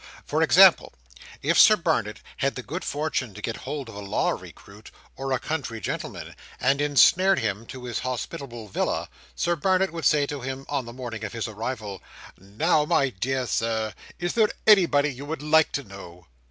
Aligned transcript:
For 0.25 0.41
example, 0.41 0.93
if 1.43 1.59
Sir 1.59 1.75
Barnet 1.75 2.21
had 2.37 2.55
the 2.55 2.63
good 2.63 2.83
fortune 2.83 3.35
to 3.35 3.41
get 3.43 3.57
hold 3.67 3.87
of 3.87 3.93
a 3.93 3.99
law 3.99 4.31
recruit, 4.31 4.89
or 5.15 5.31
a 5.31 5.37
country 5.37 5.79
gentleman, 5.79 6.35
and 6.59 6.81
ensnared 6.81 7.37
him 7.37 7.67
to 7.67 7.83
his 7.83 7.99
hospitable 7.99 8.67
villa, 8.67 9.09
Sir 9.35 9.55
Barnet 9.55 9.93
would 9.93 10.05
say 10.05 10.25
to 10.25 10.41
him, 10.41 10.65
on 10.67 10.85
the 10.85 10.91
morning 10.93 11.23
after 11.23 11.37
his 11.37 11.47
arrival, 11.47 12.01
"Now, 12.35 12.83
my 12.83 13.09
dear 13.11 13.45
Sir, 13.45 13.93
is 14.17 14.33
there 14.33 14.49
anybody 14.65 15.13
you 15.13 15.23
would 15.27 15.43
like 15.43 15.71
to 15.73 15.83
know? 15.83 16.25